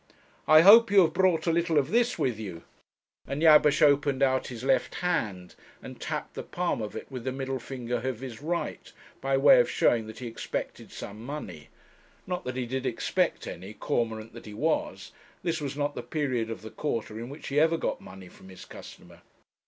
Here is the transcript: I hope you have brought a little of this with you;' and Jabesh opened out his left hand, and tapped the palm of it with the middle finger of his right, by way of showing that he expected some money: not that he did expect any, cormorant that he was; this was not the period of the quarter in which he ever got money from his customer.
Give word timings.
I 0.47 0.61
hope 0.61 0.89
you 0.89 1.01
have 1.01 1.13
brought 1.13 1.45
a 1.45 1.51
little 1.51 1.77
of 1.77 1.91
this 1.91 2.17
with 2.17 2.39
you;' 2.39 2.63
and 3.27 3.39
Jabesh 3.39 3.83
opened 3.83 4.23
out 4.23 4.47
his 4.47 4.63
left 4.63 4.95
hand, 4.95 5.53
and 5.79 6.01
tapped 6.01 6.33
the 6.33 6.41
palm 6.41 6.81
of 6.81 6.95
it 6.95 7.05
with 7.11 7.23
the 7.23 7.31
middle 7.31 7.59
finger 7.59 7.97
of 7.97 8.19
his 8.21 8.41
right, 8.41 8.91
by 9.21 9.37
way 9.37 9.59
of 9.59 9.69
showing 9.69 10.07
that 10.07 10.17
he 10.17 10.25
expected 10.25 10.91
some 10.91 11.23
money: 11.23 11.69
not 12.25 12.45
that 12.45 12.55
he 12.55 12.65
did 12.65 12.87
expect 12.87 13.45
any, 13.45 13.75
cormorant 13.75 14.33
that 14.33 14.47
he 14.47 14.55
was; 14.55 15.11
this 15.43 15.61
was 15.61 15.77
not 15.77 15.93
the 15.93 16.01
period 16.01 16.49
of 16.49 16.63
the 16.63 16.71
quarter 16.71 17.19
in 17.19 17.29
which 17.29 17.49
he 17.49 17.59
ever 17.59 17.77
got 17.77 18.01
money 18.01 18.27
from 18.27 18.49
his 18.49 18.65
customer. 18.65 19.21